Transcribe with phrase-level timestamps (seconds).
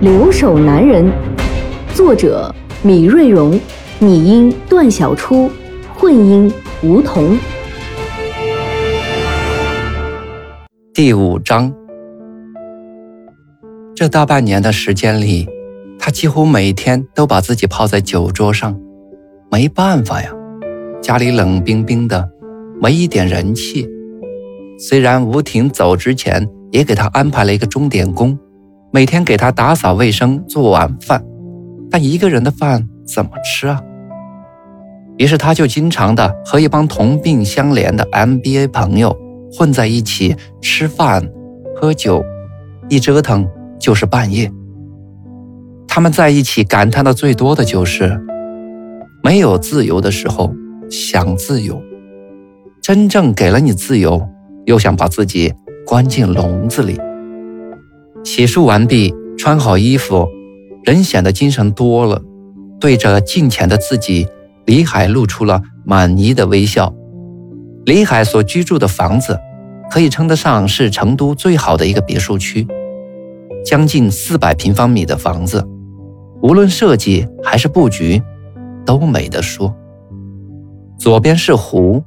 [0.00, 1.04] 留守男人》，
[1.94, 2.50] 作者
[2.82, 3.60] 米瑞荣，
[3.98, 5.50] 拟音段小初，
[5.94, 6.50] 混音
[6.82, 7.36] 吴桐。
[10.94, 11.70] 第五章，
[13.94, 15.46] 这大半年的时间里，
[15.98, 18.74] 他几乎每天都把自己泡在酒桌上。
[19.50, 20.30] 没办法呀，
[21.02, 22.26] 家里冷冰冰的，
[22.80, 23.86] 没一点人气。
[24.78, 28.38] 虽然吴婷走之前也给他安排了一个钟点工，
[28.92, 31.24] 每天给他打扫卫生、做晚饭，
[31.90, 33.80] 但一个人的饭怎么吃啊？
[35.16, 39.16] 于是他就经常的和一帮同病相怜的 MBA 朋友
[39.52, 41.30] 混在一起吃饭、
[41.76, 42.24] 喝酒，
[42.88, 43.46] 一折腾
[43.78, 44.50] 就是半夜。
[45.86, 48.20] 他们在一起感叹的最多的就是，
[49.22, 50.52] 没有自由的时候
[50.90, 51.80] 想自由，
[52.82, 54.26] 真正给了你自由。
[54.66, 55.52] 又想把自己
[55.86, 56.96] 关进笼子里。
[58.24, 60.28] 洗漱完毕，穿好衣服，
[60.84, 62.22] 人显得精神多了。
[62.78, 64.26] 对着镜前的自己，
[64.66, 66.94] 李海露出了满意的微笑。
[67.84, 69.38] 李海所居住的房子，
[69.90, 72.66] 可以称得上是成都最好的一个别墅区，
[73.64, 75.66] 将近四百平方米的房子，
[76.42, 78.22] 无论设计还是布局，
[78.84, 79.74] 都没得说。
[80.98, 82.02] 左边是湖，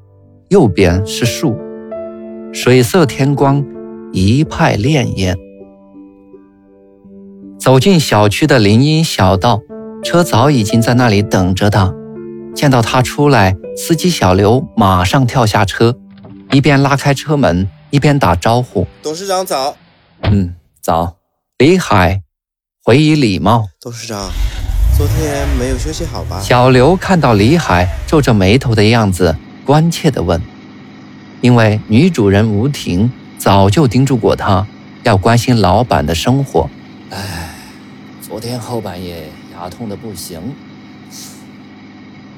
[0.49, 1.55] 右边是树。
[2.51, 3.63] 水色天光，
[4.11, 5.35] 一派潋滟。
[7.63, 9.61] 走进小区的林荫小道，
[10.03, 11.93] 车早已经在那里等着他。
[12.53, 15.95] 见到他出来，司机小刘马上跳下车，
[16.51, 19.77] 一边拉开车门，一边打招呼：“董事长早。
[20.29, 21.15] ”“嗯，早。”
[21.57, 22.21] 李海
[22.83, 23.69] 回以礼貌。
[23.79, 24.29] “董事长，
[24.97, 29.33] 昨天没有休息好吧？”小刘看到李海皱着眉头的样子，
[29.65, 30.41] 关切地问。
[31.39, 34.67] 因为女主人吴婷早就叮嘱过他，
[35.03, 36.69] 要关心老板的生活。
[37.09, 37.42] 唉，
[38.33, 40.55] 昨天后半夜牙痛的不行，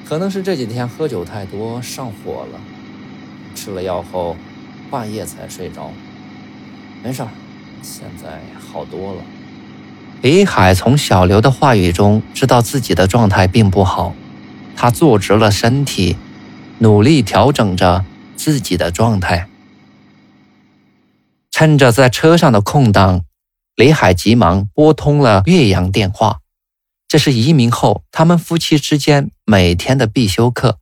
[0.04, 2.60] 可能是这几天喝酒太多上火了，
[3.54, 4.36] 吃了药后
[4.90, 5.90] 半夜才睡着。
[7.02, 7.24] 没事，
[7.80, 9.22] 现在好多了。
[10.20, 14.14] 李海从小刘的话语中知道自己的状态并不好，
[14.76, 16.18] 他坐直了身体，
[16.80, 18.04] 努力调整着。
[18.36, 19.48] 自己的状态，
[21.50, 23.24] 趁着在车上的空档，
[23.76, 26.40] 李海急忙拨通了岳阳电话。
[27.06, 30.80] 这是移民后他们夫妻之间每天的必修课，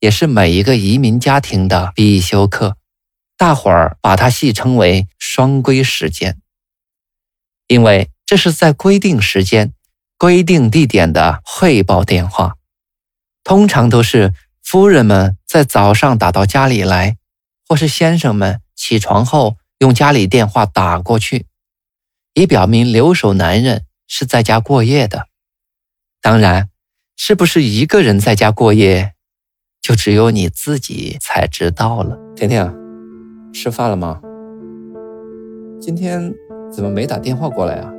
[0.00, 2.76] 也是每一个移民家庭的必修课。
[3.36, 6.38] 大伙儿把它戏称为“双规时间”，
[7.68, 9.72] 因为这是在规定时间、
[10.18, 12.56] 规定地点的汇报电话，
[13.44, 14.34] 通常都是。
[14.64, 17.18] 夫人们在早上打到家里来，
[17.68, 21.46] 或是先生们起床后用家里电话打过去，
[22.34, 25.26] 以表明留守男人是在家过夜的。
[26.20, 26.68] 当然，
[27.16, 29.12] 是不是一个人在家过夜，
[29.80, 32.18] 就只有你自己才知道了。
[32.34, 32.72] 婷婷，
[33.52, 34.20] 吃饭了吗？
[35.80, 36.32] 今天
[36.72, 37.92] 怎么没打电话过来啊？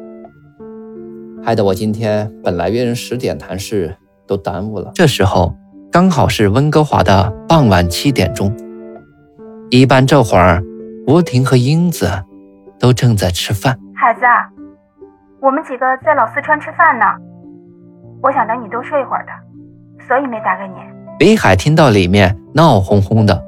[1.44, 4.92] 害得我今天本来约人十点谈事都耽误了。
[4.96, 5.56] 这时候。
[5.92, 8.52] 刚好是温哥华的傍晚七点钟，
[9.70, 10.64] 一般这会儿，
[11.06, 12.24] 吴婷和英子
[12.80, 13.80] 都正在吃饭。
[14.04, 14.22] 孩子，
[15.40, 17.06] 我们几个在老四川吃饭呢，
[18.22, 19.32] 我想等你多睡一会儿的，
[20.06, 20.76] 所以没打给你。
[21.20, 23.42] 李海听到里面闹哄哄的，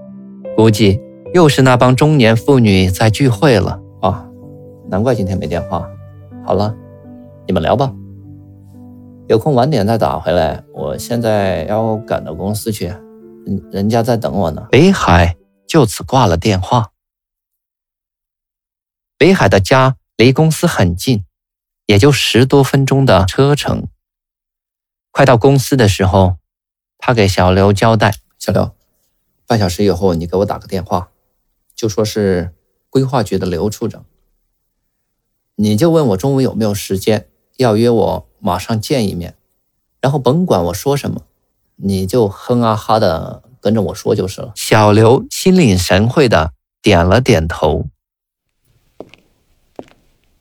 [0.55, 0.97] 估计
[1.33, 4.25] 又是那帮中年妇女在聚会了啊，
[4.89, 5.85] 难怪今天没电话。
[6.45, 6.73] 好了，
[7.45, 7.91] 你们聊吧。
[9.27, 12.85] 有空晚点再打回来，我现在要赶到公司去，
[13.45, 14.65] 人人家在等我呢。
[14.71, 15.35] 北海
[15.67, 16.91] 就此挂了电话。
[19.17, 21.25] 北海的家离公司很近，
[21.85, 23.87] 也就十多分钟的车程。
[25.11, 26.37] 快到公司的时候，
[26.97, 28.75] 他给小刘交代：“小刘，
[29.45, 31.09] 半小时以后你给我打个电话，
[31.75, 32.53] 就说是
[32.89, 34.05] 规划局的刘处长，
[35.55, 37.27] 你就问我中午有没有时间，
[37.57, 39.35] 要约我。”马上见一面，
[39.99, 41.23] 然后甭管我说什么，
[41.77, 44.51] 你就哼啊哈的跟着我说就是了。
[44.55, 47.87] 小刘心领神会的点了点头。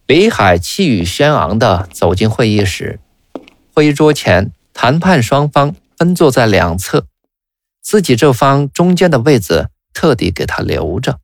[0.07, 3.01] 李海气宇轩昂地走进会议室，
[3.73, 7.07] 会议桌前，谈判双方分坐在两侧，
[7.81, 11.21] 自己这方中间的位子特地给他留着。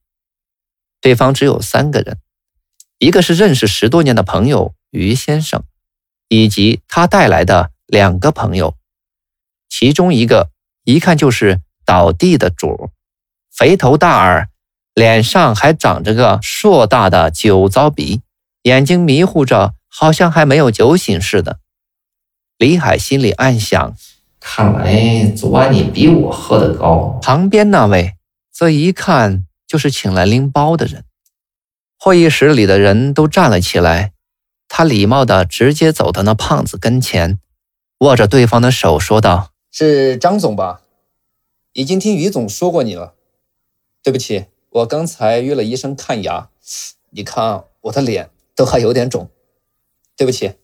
[0.99, 2.17] 对方只有三个人，
[2.99, 5.63] 一个是认识十多年的朋友于先生，
[6.29, 8.75] 以及他带来的两个朋友，
[9.69, 10.49] 其中一个
[10.85, 12.89] 一看就是倒地的主，
[13.53, 14.49] 肥头大耳，
[14.95, 18.23] 脸上还长着个硕大的酒糟鼻。
[18.63, 21.61] 眼睛迷糊着，好像还没有酒醒似的。
[22.59, 23.97] 李海心里暗想：
[24.39, 27.19] 看来昨晚你比我喝得高。
[27.23, 28.17] 旁边那位
[28.53, 31.05] 则一看就是请来拎包的人。
[31.99, 34.13] 会议室里的人都站了起来，
[34.69, 37.39] 他礼貌地直接走到那胖子跟前，
[38.01, 40.83] 握着对方的手说道：“是张总吧？
[41.73, 43.15] 已经听于总说过你了。
[44.03, 46.51] 对不起，我刚才约了医生看牙，
[47.11, 49.31] 你看我的脸。”都还有点肿，
[50.17, 50.55] 对不起。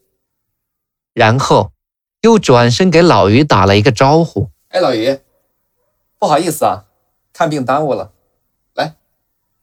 [1.12, 1.72] 然后
[2.20, 5.18] 又转身给老于打了一个招呼：“哎，老于，
[6.18, 6.84] 不好意思啊，
[7.32, 8.12] 看病耽误了。
[8.74, 8.96] 来，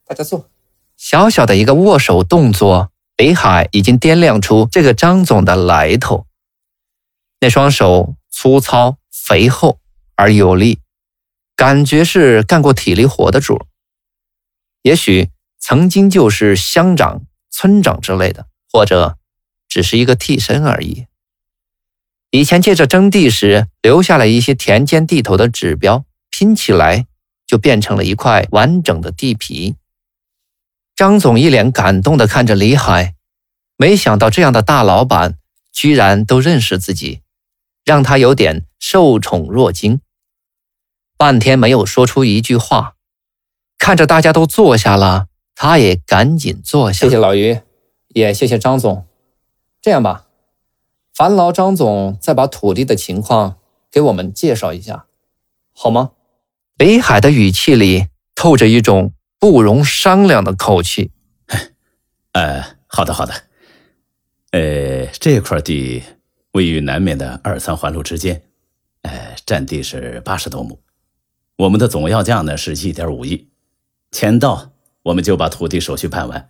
[0.05, 0.49] 大家坐。”
[0.97, 6.25] 小小的一个握手动作，北海已经掂量出这个张总的来头。
[7.41, 9.79] 那双手粗糙、肥厚
[10.15, 10.79] 而有力，
[11.55, 13.65] 感觉是干过体力活的主。
[14.83, 15.29] 也许
[15.59, 17.23] 曾经就是乡长。
[17.53, 19.19] 村长之类的，或者
[19.69, 21.05] 只是一个替身而已。
[22.31, 27.05] 以前借着征地时留下了一些田间地头的指标，拼起来
[27.45, 29.75] 就变成了一块完整的地皮。
[30.95, 33.13] 张总一脸感动地看着李海，
[33.77, 35.37] 没想到这样的大老板
[35.71, 37.21] 居然都认识自己，
[37.85, 40.01] 让他有点受宠若惊。
[41.15, 42.95] 半天没有说出一句话，
[43.77, 45.27] 看着大家都坐下了。
[45.55, 47.05] 他也赶紧坐下。
[47.05, 47.59] 谢谢老于，
[48.09, 49.05] 也谢谢张总。
[49.81, 50.27] 这样吧，
[51.13, 53.57] 烦劳张总再把土地的情况
[53.91, 55.05] 给我们介绍一下，
[55.73, 56.11] 好吗？
[56.75, 61.11] 北海的语气里透着一种不容商量的口气。
[62.31, 63.33] 呃，好的，好的。
[64.51, 66.03] 呃，这块地
[66.53, 68.41] 位于南面的二三环路之间，
[69.03, 70.79] 呃，占地是八十多亩，
[71.57, 73.49] 我们的总要价呢是一点五亿，
[74.11, 74.72] 钱到。
[75.03, 76.49] 我们就把土地手续办完。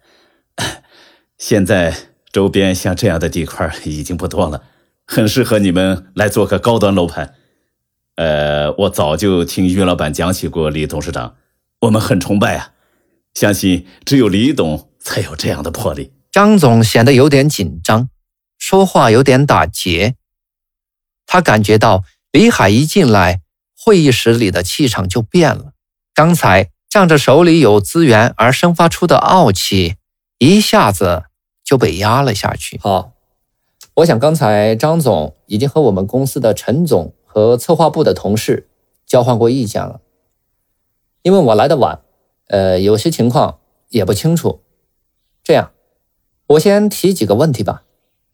[1.38, 1.96] 现在
[2.32, 4.64] 周边像这样的地块已经不多了，
[5.06, 7.34] 很适合你们来做个高端楼盘。
[8.16, 11.36] 呃，我早就听于老板讲起过李董事长，
[11.82, 12.74] 我们很崇拜啊，
[13.34, 16.14] 相信只有李董才有这样的魄力。
[16.32, 18.10] 张总显得有点紧张，
[18.60, 20.16] 说话有点打结。
[21.26, 23.42] 他感觉到李海一进来，
[23.76, 25.74] 会议室里的气场就变了。
[26.14, 26.70] 刚才。
[26.94, 29.96] 仗着手里有资源而生发出的傲气，
[30.38, 31.24] 一下子
[31.64, 32.80] 就被压了下去。
[32.84, 33.14] 好，
[33.96, 38.70] 我想刚才张总已经和我们公司的陈总和策划部的同事
[39.08, 40.02] 交换过意见了。
[41.24, 42.02] 因为我来的晚，
[42.50, 43.58] 呃，有些情况
[43.90, 44.62] 也不清楚。
[45.44, 45.72] 这样，
[46.46, 47.86] 我先提几个问题吧。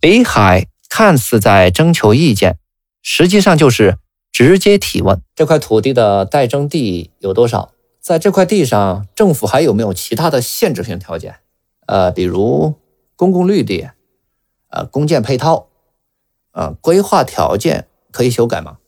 [0.02, 2.58] 李海看似在征求意见，
[3.02, 4.00] 实际上就是
[4.34, 7.72] 直接提问：这块土地的待征地有多少？
[8.10, 11.42] 在这块地上，政府还有没有其他的限制性条件？
[11.86, 12.74] 呃，比如
[13.16, 13.88] 公共绿地，
[14.70, 15.68] 呃，公建配套，
[16.54, 18.80] 呃，规划条件可以修改吗？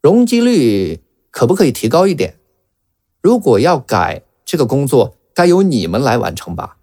[0.00, 1.02] 容积率
[1.32, 2.36] 可不可以提高一点？
[3.20, 6.76] 如果要改，这个工作该由你们来完成吧？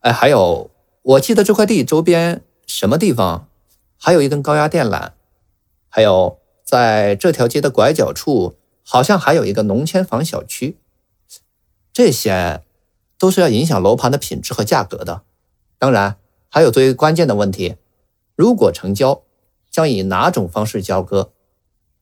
[0.00, 0.70] 哎，还有，
[1.02, 3.50] 我记得这块地周边什么地方
[3.98, 5.10] 还有一根高压电缆，
[5.90, 8.54] 还有在这条街的拐角处。
[8.88, 10.78] 好像还有一个农迁房小区，
[11.92, 12.62] 这些
[13.18, 15.22] 都是要影响楼盘的品质和价格的。
[15.76, 17.74] 当然，还有最为关键的问题：
[18.36, 19.22] 如果成交，
[19.68, 21.32] 将以哪种方式交割？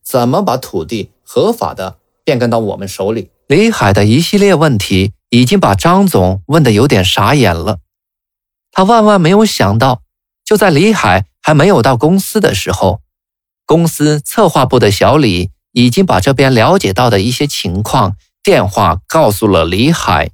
[0.03, 3.31] 怎么把土地合法的变更到我们手里？
[3.47, 7.79] 李海的一系列问题已经把张总问得有点傻眼了。
[8.71, 10.03] 他万万没有想到，
[10.43, 13.01] 就在李海还没有到公司的时候，
[13.65, 15.49] 公司策划部的小李。
[15.75, 20.31] 已经把这边了解到的一些情况电话告诉了李海。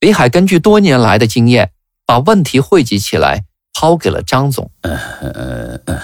[0.00, 1.70] 李海根据多年来的经验，
[2.04, 4.70] 把问题汇集起来，抛给了张总。
[4.80, 6.02] 呃呃呃，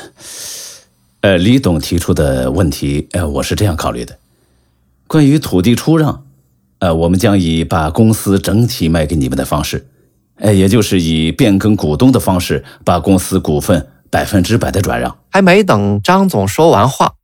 [1.23, 4.16] 呃，李董提出的问题，呃，我是这样考虑的：
[5.08, 6.25] 关于土地出让，
[6.78, 9.88] 呃，我们将以把公司整体卖给你们的方式，
[10.37, 15.18] 呃，也就是以变更股东的方式，把公司股份百分之百的转让。
[15.30, 17.14] 还没等张总说完话，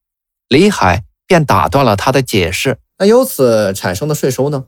[0.49, 1.05] 李海。
[1.31, 2.79] 便打断了他的解释。
[2.99, 4.65] 那由此产生的税收呢？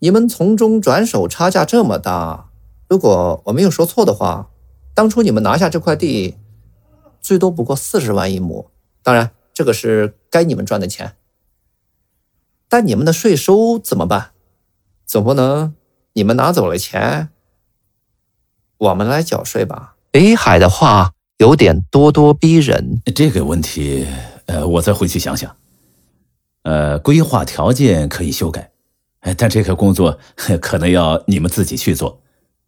[0.00, 2.50] 你们从中转手差价这么大，
[2.86, 4.50] 如果我没有说错的话，
[4.92, 6.36] 当初你们拿下这块地，
[7.22, 8.70] 最多不过四十万一亩。
[9.02, 11.16] 当然，这个是该你们赚的钱。
[12.68, 14.32] 但你们的税收怎么办？
[15.06, 15.74] 总不能
[16.12, 17.30] 你们拿走了钱，
[18.76, 19.96] 我们来缴税吧？
[20.10, 23.00] 北海的话有点咄咄逼人。
[23.14, 24.06] 这个问题，
[24.50, 25.56] 呃，我再回去想想。
[26.62, 28.72] 呃，规划条件可以修改，
[29.36, 30.18] 但这个工作
[30.60, 32.20] 可能要你们自己去做。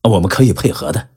[0.02, 1.08] 我们可以配合的，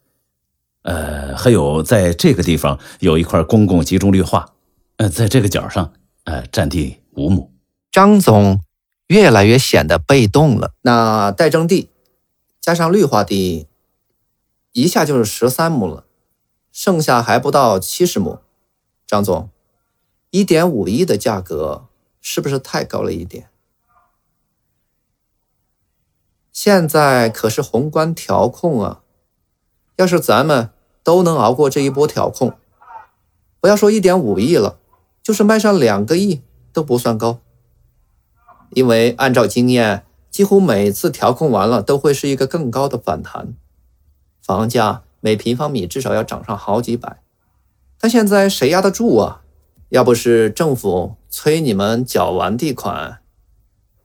[0.82, 4.54] 呃，还有在这个地方有一块公共集中绿化，
[4.98, 5.94] 呃，在这个角上，
[6.24, 7.52] 呃，占地五亩。
[7.92, 8.60] 张总
[9.08, 10.74] 越来越显得被动了。
[10.82, 11.92] 那待征地
[12.60, 13.68] 加上绿化地，
[14.74, 16.06] 一下就是十三亩了，
[16.72, 18.40] 剩下还不到七十亩。
[19.08, 19.50] 张总，
[20.36, 21.86] 一点五亿的价格
[22.20, 23.48] 是不是太高了一点？
[26.52, 29.02] 现在可是宏观调控啊！
[29.96, 30.72] 要是咱们
[31.04, 32.54] 都能熬过这一波调控，
[33.62, 34.78] 不要说一点五亿了，
[35.24, 36.42] 就是卖上两个亿
[36.74, 37.40] 都不算高。
[38.72, 43.56] 因为按照经验，几乎每次调控完了都会是一个更高的反弹，
[44.42, 47.22] 房价每平方米至少要涨上好几百。
[47.98, 49.44] 但现在谁压得住啊？
[49.90, 53.20] 要不是政府催你们缴完地款，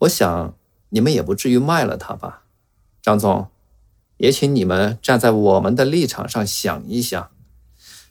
[0.01, 0.55] 我想。
[0.93, 2.43] 你们也不至于卖了它吧，
[3.01, 3.47] 张总，
[4.17, 7.31] 也请你们站在我们的立场上想一想。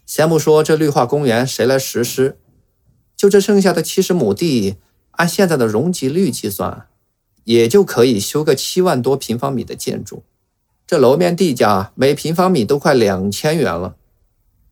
[0.05, 2.37] 先不说这绿化公园谁来实施，
[3.17, 4.77] 就这剩下的七十亩地，
[5.11, 6.87] 按现在的容积率计算，
[7.43, 10.23] 也就可以修个七万多平方米的建筑。
[10.87, 13.97] 这楼面地价每平方米都快两千元了，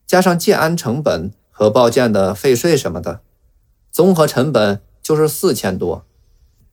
[0.05, 3.21] 加上建安成本和报建的费税什么的，
[3.91, 6.05] 综合成本就是四千多。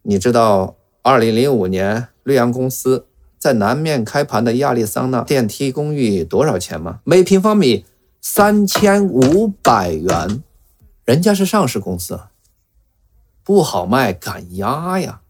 [0.02, 0.76] 你知道？
[1.00, 3.06] 二零零五年，绿阳公司
[3.38, 7.00] 在南面开盘的亚利桑那电梯公寓多少钱吗？
[7.04, 7.86] 每平方米
[8.20, 10.42] 三千五百元。
[11.06, 12.20] 人家是上市公司，
[13.42, 15.22] 不好卖，敢压呀？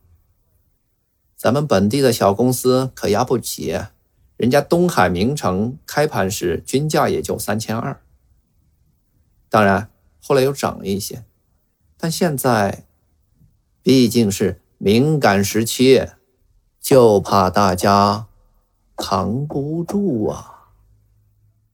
[1.36, 3.78] 咱们本地的小公司可压不起。
[4.36, 8.00] 人家东海名城开盘时均价也就三千二，
[9.54, 9.88] 当然
[10.20, 11.22] 后来又涨了一些，
[11.96, 12.82] 但现在
[13.84, 14.60] 毕竟是。
[14.76, 16.08] 敏感时期，
[16.80, 18.26] 就怕大家
[18.96, 20.72] 扛不住啊！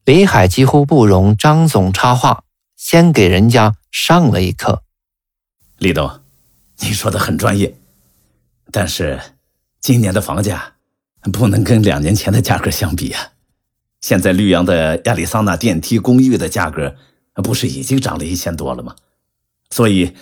[0.05, 2.45] 李海几乎不容张总插话，
[2.77, 4.83] 先给人家上了一课。
[5.79, 6.21] 李董，
[6.81, 7.75] 你说的很专业，
[8.71, 9.19] 但是
[9.81, 10.75] 今年的房价
[11.33, 13.33] 不能跟两年前的价格相比啊！
[14.03, 16.95] 现在绿阳的亚利桑那电梯公寓的价格
[17.35, 18.97] 不是已经涨了一千多了吗？
[19.71, 20.17] 所以。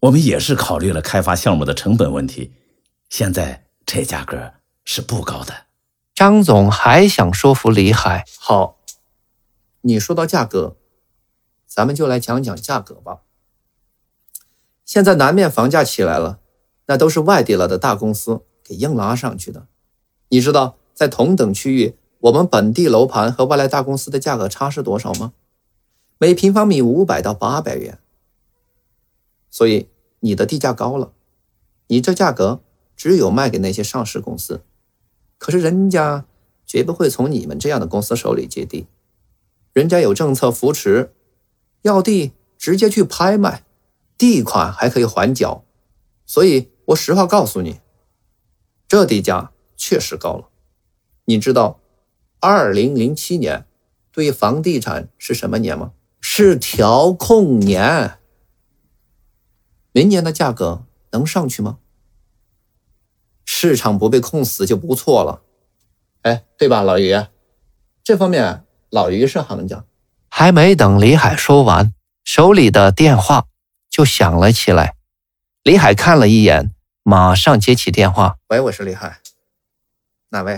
[0.00, 2.52] 我们也是考虑了开发项目的成本问题，
[3.08, 4.52] 现在这价格
[4.84, 5.64] 是不高的。
[6.14, 8.76] 张总还想说服李海，好，
[9.80, 10.76] 你说到价格，
[11.66, 13.20] 咱们就来讲讲价格吧。
[14.84, 16.40] 现在南面房价起来了，
[16.84, 19.68] 那都是外地了的大公司给硬拉上去的。
[20.28, 25.32] 你知道在同等区域，我们本地楼盘和外来大公司的价格差是多少吗？
[26.18, 27.98] 每平方米五百到八百元。
[29.50, 29.88] 所以。
[30.24, 31.12] 你的地价高了，
[31.88, 32.62] 你这价格
[32.96, 34.62] 只有卖给那些上市公司，
[35.36, 36.24] 可是人家
[36.64, 38.86] 绝不会从你们这样的公司手里接地，
[39.74, 41.12] 人家有政策扶持，
[41.82, 43.66] 要地直接去拍卖，
[44.16, 45.62] 地款还可以缓缴，
[46.24, 47.80] 所以我实话告诉你，
[48.88, 50.48] 这地价确实高了。
[51.26, 51.80] 你知道，
[52.40, 53.66] 二零零七年
[54.10, 55.92] 对房地产是什么年吗？
[56.36, 58.18] 是调控年。
[59.92, 61.78] 明年的价格能上去吗？
[63.44, 65.44] 市场不被控死就不错了，
[66.22, 67.14] 哎，对吧，老于？
[68.02, 69.84] 这方面老于是行家。
[70.28, 73.46] 还没等李海说完，手里的电话
[73.88, 74.96] 就响了起来。
[75.62, 76.74] 李海看了一眼，
[77.04, 79.20] 马上接起电话：“喂，我是李海，
[80.30, 80.56] 哪位？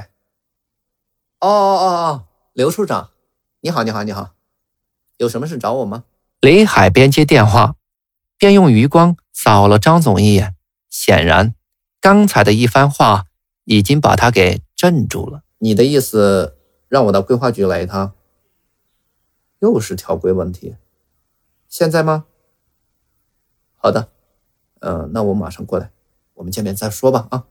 [1.40, 3.10] 哦哦哦哦，刘处长，
[3.60, 4.30] 你好，你好，你好，
[5.18, 6.04] 有什么事找我吗？”
[6.40, 7.76] 李海边接电话。
[8.38, 10.54] 边用余光扫了张总一眼，
[10.90, 11.54] 显然
[12.02, 13.24] 刚才的一番话
[13.64, 15.40] 已经把他给镇住了。
[15.56, 18.12] 你的意思让我到规划局来一趟？
[19.60, 20.76] 又是条规问题？
[21.66, 22.26] 现在吗？
[23.76, 24.10] 好的，
[24.80, 25.90] 嗯，那我马上过来，
[26.34, 27.28] 我们见面再说吧。
[27.30, 27.44] 啊，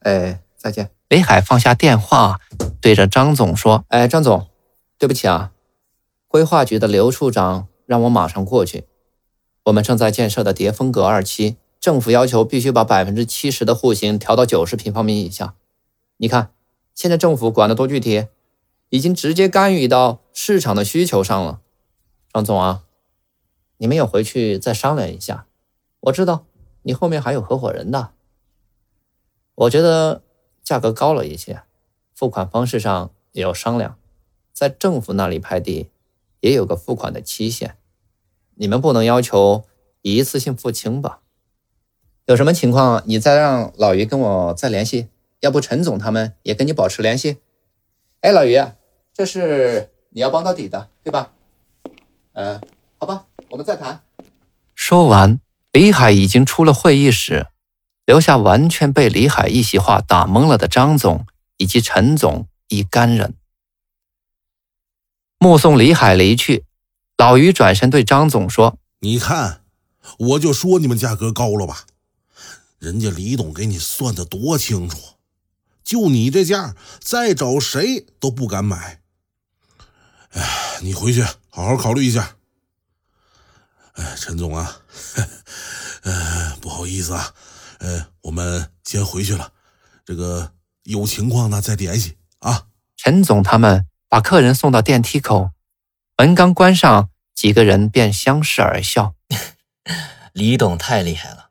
[0.00, 0.90] 哎，再见。
[1.08, 2.40] 北海放下电话，
[2.78, 4.50] 对着张总说：“哎，张总，
[4.98, 5.53] 对不起啊，
[6.34, 8.88] 规划局的刘处长让我马上过去。”
[9.66, 15.54] 我们正在建设的叠峰阁二期，政府要求必须把百分之七十的户型调到九十平方米以下。
[16.16, 16.52] 你看，
[16.92, 18.26] 现在政府管得多具体，
[18.88, 21.60] 已经直接干预到市场的需求上了。
[22.32, 22.82] 张总啊，
[23.76, 25.46] 你们也回去再商量一下。
[26.00, 26.46] 我知道
[26.82, 28.10] 你后面还有合伙人的，
[29.54, 30.24] 我觉得
[30.64, 31.62] 价格高了一些，
[32.12, 33.96] 付款方式上也要商量。
[34.52, 35.90] 在政府那里拍地，
[36.44, 37.78] 也有个付款的期限，
[38.56, 39.64] 你们不能要求
[40.02, 41.20] 一次性付清吧？
[42.26, 45.08] 有什么情况，你再让老于跟我再联系，
[45.40, 47.38] 要不陈总他们也跟你保持联系。
[48.20, 48.62] 哎，老于，
[49.14, 51.32] 这是你要帮到底的，对吧？
[52.34, 52.60] 嗯，
[52.98, 54.02] 好吧，我们再谈。
[54.74, 55.40] 说完，
[55.72, 57.46] 李海已经出了会议室，
[58.04, 61.24] 留下完全被李海一席话打懵了的张总
[61.56, 63.32] 以及陈总一干人。
[65.44, 66.64] 目送李海离去，
[67.18, 69.60] 老于转身对张总说：“你看，
[70.18, 71.84] 我就说你们价格高了吧？
[72.78, 74.96] 人家李董给你算的多清楚，
[75.84, 79.02] 就你这价，再找谁都不敢买。
[80.30, 82.36] 哎，你回去好好考虑一下。
[83.92, 84.80] 哎，陈总啊，
[86.04, 87.34] 呃， 不好意思啊，
[87.80, 89.52] 呃，我们先回去了，
[90.06, 90.52] 这个
[90.84, 93.86] 有情况呢再联系啊。”陈总他们。
[94.14, 95.50] 把客人送到电梯口，
[96.16, 99.16] 门刚关上，几个人便相视而笑。
[100.32, 101.48] 李董太厉害了！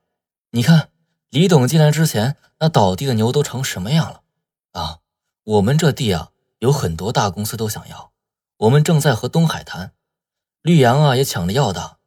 [0.51, 0.87] 你看，
[1.29, 4.21] 李董进来之前，那倒地的牛都成什么样了？
[4.71, 4.99] 啊，
[5.43, 6.29] 我们这地啊，
[6.59, 8.11] 有很多大公司都想要，
[8.59, 9.91] 我们正在和东海谈，
[10.61, 11.97] 绿洋啊也抢着要的。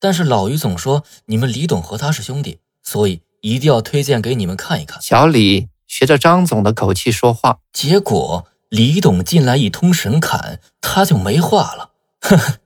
[0.00, 4.98] 但是老于总说，你们李董和他是兄弟，所以一定要推荐给你们看一看。
[5.02, 8.48] 小李学着张总的口气说话，结果。
[8.76, 12.58] 李董进来一通神侃，他就没话了，呵呵，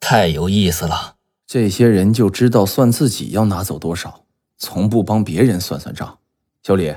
[0.00, 1.16] 太有意思了。
[1.46, 4.24] 这些人就知道算自己要拿走多少，
[4.56, 6.20] 从不帮别人算算账。
[6.62, 6.96] 小李，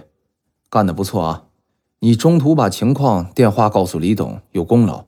[0.70, 1.44] 干得不错啊！
[2.00, 5.04] 你中途把情况电话告诉李董，有功劳。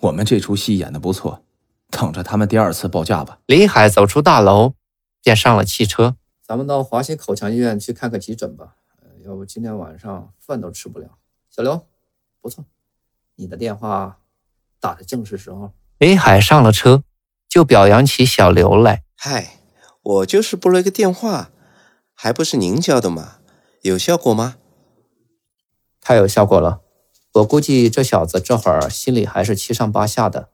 [0.00, 1.42] 我们这出戏演得不错，
[1.90, 3.38] 等着他们第二次报价吧。
[3.44, 4.72] 李海走出大楼，
[5.22, 6.16] 便上了汽车。
[6.40, 8.76] 咱们到华西口腔医院去看看急诊吧，
[9.26, 11.18] 要不今天晚上饭都吃不了。
[11.50, 11.86] 小刘，
[12.40, 12.64] 不错。
[13.36, 14.18] 你的电话
[14.80, 15.72] 打的正是时候。
[15.98, 17.02] 李海上了车，
[17.48, 19.02] 就表扬起小刘来。
[19.16, 19.58] 嗨，
[20.02, 21.50] 我就是拨了一个电话，
[22.12, 23.38] 还不是您教的吗？
[23.82, 24.56] 有效果吗？
[26.00, 26.80] 太有效果了。
[27.34, 30.50] 我估计这小子这会儿心里还是七上八下的，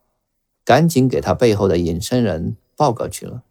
[0.65, 3.43] 赶紧给他背后的隐身人报告去了。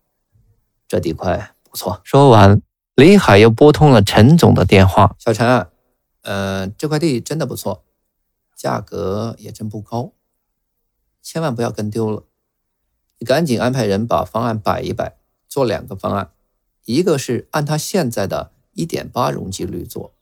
[0.88, 2.02] 这地块不错。
[2.04, 2.62] 说完，
[2.96, 5.16] 李海又拨通了陈总的电话。
[5.20, 5.68] 小陈，
[6.24, 7.84] 呃，这块地真的不错。
[8.60, 10.12] 价格也真不高，
[11.22, 12.26] 千万不要跟丢了。
[13.18, 15.18] 你赶紧安排人把方案摆一摆，
[15.48, 16.34] 做两个方案，
[16.84, 20.14] 一个是按他现在的一点八容积率做，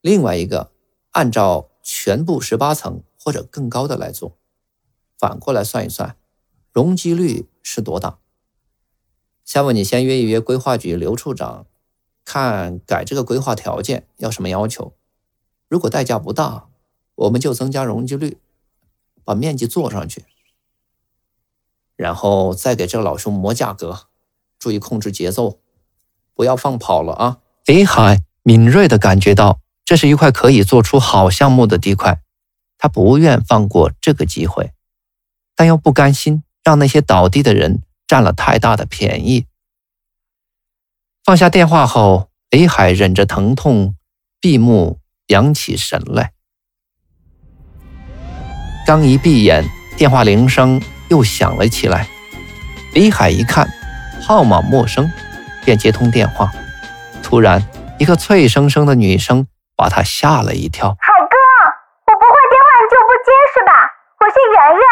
[0.00, 0.72] 另外一个
[1.12, 4.36] 按照全部十八层或者更高的来做。
[5.16, 6.16] 反过来算一算，
[6.72, 8.18] 容积率是多大？
[9.44, 11.68] 下面你先约一约规划局刘处长，
[12.24, 14.96] 看改这个规划条件要什么要求。
[15.68, 16.70] 如果代价不大。
[17.14, 18.38] 我们就增加容积率，
[19.24, 20.24] 把面积做上去，
[21.96, 24.08] 然后再给这个老兄磨价格，
[24.58, 25.60] 注意控制节奏，
[26.34, 27.38] 不要放跑了啊！
[27.66, 32.20] 李海敏锐的感觉到，这是一块可以做出好项目的地块，
[32.76, 34.72] 他不愿放过这个机会，
[35.54, 39.46] 但又不甘心让那些倒地的人占了太大的便宜。
[41.22, 43.96] 放下电话后，李海忍着疼痛，
[44.40, 44.98] 闭目
[45.28, 46.33] 养起神来。
[48.86, 49.64] 刚一闭眼，
[49.96, 52.06] 电话铃声又响了起来。
[52.92, 53.66] 李海一看，
[54.20, 55.10] 号码陌生，
[55.64, 56.52] 便接通电话。
[57.22, 57.62] 突然，
[57.98, 61.36] 一个脆生生的女声把他吓了一跳：“海哥，
[62.06, 63.72] 我不会电话你就不接是吧？
[64.20, 64.84] 我是圆圆，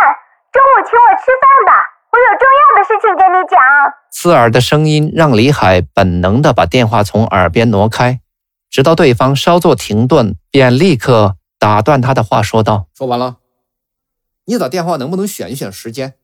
[0.51, 3.61] 中午请我吃饭吧，我有重要的事情跟你讲。”
[4.11, 8.21] 刺耳的声音让李海本能地把电话从耳边挪开，
[8.71, 13.37] 直到对方稍作停顿，便立刻打断他的话，说道：“说完了。”
[14.45, 16.15] 你打电话能不能选一选时间？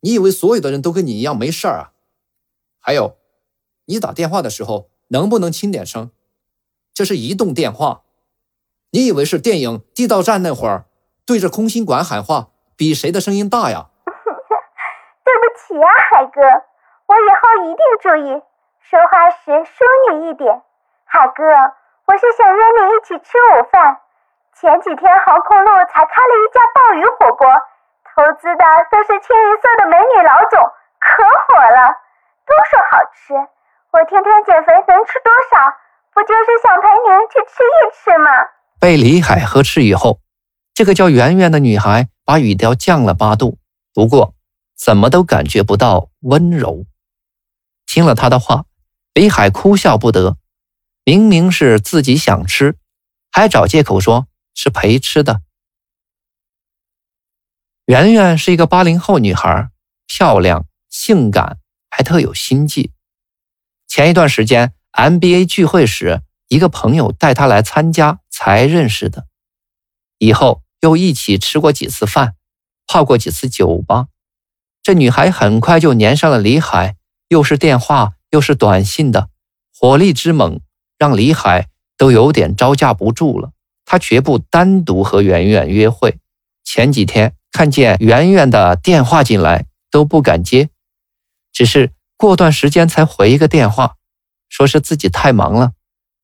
[0.00, 1.92] 你以为所有的人都跟你一样没事儿啊？
[2.80, 3.16] 还有，
[3.86, 6.10] 你打电话的时候能不能轻点声？
[6.92, 8.02] 这是移动电话，
[8.90, 10.86] 你以为是电影《地道战》那会儿
[11.24, 13.90] 对着空心管喊话，比谁的声音大呀？
[15.24, 16.40] 对不起啊，海哥，
[17.06, 18.42] 我以后一定注意
[18.80, 20.62] 说话时淑女一点。
[21.04, 21.44] 海哥，
[22.06, 24.00] 我是想约你一起吃午饭。
[24.60, 27.48] 前几天航空路才开了一家鲍鱼火锅，
[28.14, 30.60] 投资的都是清一色的美女老总，
[31.00, 31.88] 可火了，
[32.46, 33.34] 都说好吃。
[33.90, 35.58] 我天天减肥能吃多少？
[36.14, 38.30] 不就是想陪您去吃一吃吗？
[38.78, 40.20] 被李海呵斥以后，
[40.74, 43.58] 这个叫圆圆的女孩把语调降了八度，
[43.94, 44.34] 不过
[44.76, 46.84] 怎么都感觉不到温柔。
[47.86, 48.64] 听了她的话，
[49.14, 50.36] 李海哭笑不得。
[51.04, 52.76] 明明是自己想吃，
[53.32, 55.42] 还找借口说是陪吃的。
[57.86, 59.70] 圆圆是一个八零后女孩，
[60.06, 61.58] 漂亮、性感，
[61.90, 62.92] 还特有心计。
[63.86, 69.26] 前一段时间 MBA 聚会时，一个朋友带她来参加，才认识的。
[70.18, 72.36] 以后又一起吃过几次饭，
[72.86, 74.06] 泡过几次酒吧。
[74.82, 76.96] 这女孩很快就粘上了李海，
[77.28, 79.28] 又是电话又是短信的，
[79.74, 80.60] 火力之猛。
[80.98, 83.50] 让李海都有点招架不住了。
[83.84, 86.18] 他绝不单独和圆圆约会。
[86.64, 90.70] 前几天看见圆圆的电话进来，都不敢接，
[91.52, 93.96] 只是过段时间才回一个电话，
[94.48, 95.72] 说是自己太忙了，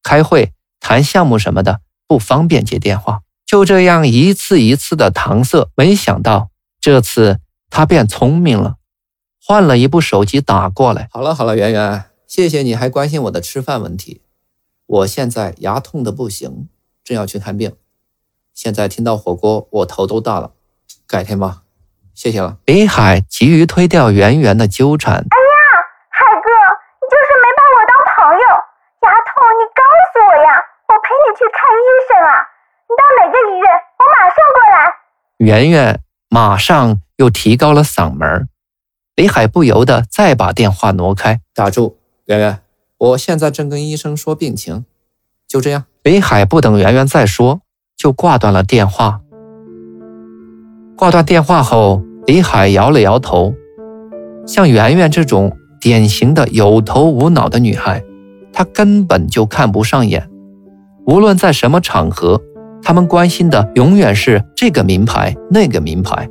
[0.03, 3.23] 开会谈项目什么的不方便接电话。
[3.45, 8.77] 就这样一次一次的搪塞，没想到这次他变聪明了，
[9.43, 11.09] 换了一部手机打过来。
[11.11, 14.21] 好了好了，圆圆，谢谢你还关心我的吃饭问题。
[14.87, 16.69] 我现在牙痛的不行，
[17.09, 17.75] 正要去看病。
[18.53, 20.53] 现在听到火锅，我头都大了。
[21.07, 21.63] 改天吧，
[22.13, 22.59] 谢谢了。
[22.67, 25.15] 北海急于推掉圆圆的纠缠。
[25.15, 26.49] 哎呀，海哥，
[27.01, 28.47] 你就是没把我当朋友。
[29.01, 29.81] 牙痛，你告
[30.13, 32.45] 诉我呀，我陪你去看医生啊。
[32.85, 33.73] 你到哪个医院？
[33.97, 34.93] 我马上过来。
[35.39, 38.51] 圆圆马上又提高了嗓门。
[39.15, 42.61] 北海不由得再把电话挪开，打住，圆圆。
[42.99, 44.85] 我现在正跟医生说病情，
[45.47, 45.87] 就这样。
[46.09, 47.61] 北海不等圆圆再说，
[47.95, 49.21] 就挂断了电话。
[50.97, 53.53] 挂断电话后，李海摇了摇头。
[54.47, 58.03] 像圆圆这种典型的有头无脑的女孩，
[58.55, 60.27] 他根本就看不上眼。
[61.07, 62.41] 无论在什么场合，
[62.83, 66.27] 他们关心的永远是这个名牌、那个名牌，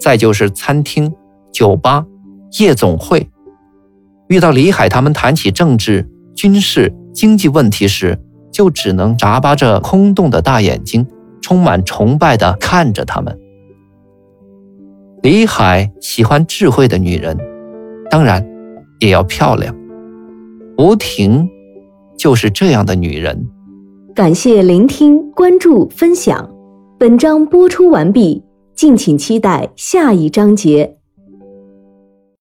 [0.00, 1.12] 再就是餐厅、
[1.52, 2.04] 酒吧、
[2.60, 3.28] 夜总会。
[4.28, 8.16] 遇到李海他们谈起政治、军事、经济问题时，
[8.56, 11.06] 就只能眨巴着空洞的大眼睛，
[11.42, 13.38] 充满崇拜地看着他们。
[15.22, 17.36] 李海喜欢智慧的女人，
[18.10, 18.42] 当然
[18.98, 19.76] 也要漂亮。
[20.78, 21.46] 吴婷
[22.16, 23.46] 就是这样的女人。
[24.14, 26.50] 感谢聆听、关注、分享，
[26.98, 28.42] 本章播出完毕，
[28.74, 30.95] 敬请期待下一章节。